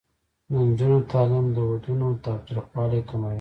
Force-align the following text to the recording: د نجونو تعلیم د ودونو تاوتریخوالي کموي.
د 0.51 0.53
نجونو 0.67 0.97
تعلیم 1.11 1.45
د 1.55 1.57
ودونو 1.69 2.07
تاوتریخوالي 2.25 3.01
کموي. 3.09 3.29